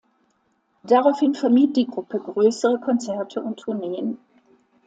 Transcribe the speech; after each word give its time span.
Daraufhin 0.81 1.35
vermied 1.35 1.77
die 1.77 1.85
Gruppe 1.85 2.17
größere 2.19 2.79
Konzerte 2.79 3.39
und 3.39 3.59
Tourneen. 3.59 4.17